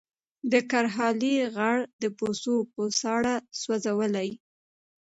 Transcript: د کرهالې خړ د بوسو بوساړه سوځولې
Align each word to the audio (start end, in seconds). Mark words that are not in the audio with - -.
د 0.51 0.53
کرهالې 0.71 1.35
خړ 1.53 1.77
د 2.01 2.03
بوسو 2.17 2.55
بوساړه 2.73 3.35
سوځولې 3.61 4.29